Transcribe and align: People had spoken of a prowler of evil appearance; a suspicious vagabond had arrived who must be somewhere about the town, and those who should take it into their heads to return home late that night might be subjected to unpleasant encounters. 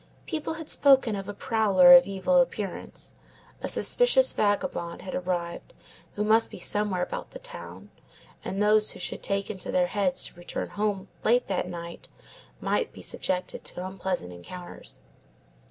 People 0.25 0.55
had 0.55 0.67
spoken 0.67 1.15
of 1.15 1.29
a 1.29 1.33
prowler 1.35 1.93
of 1.93 2.07
evil 2.07 2.37
appearance; 2.41 3.13
a 3.61 3.67
suspicious 3.67 4.33
vagabond 4.33 5.03
had 5.03 5.13
arrived 5.13 5.73
who 6.15 6.23
must 6.23 6.49
be 6.49 6.57
somewhere 6.57 7.03
about 7.03 7.29
the 7.29 7.37
town, 7.37 7.91
and 8.43 8.63
those 8.63 8.93
who 8.93 8.99
should 8.99 9.21
take 9.21 9.51
it 9.51 9.53
into 9.53 9.71
their 9.71 9.85
heads 9.85 10.23
to 10.23 10.33
return 10.33 10.69
home 10.69 11.07
late 11.23 11.45
that 11.47 11.69
night 11.69 12.09
might 12.59 12.91
be 12.91 13.03
subjected 13.03 13.63
to 13.63 13.85
unpleasant 13.85 14.33
encounters. 14.33 15.01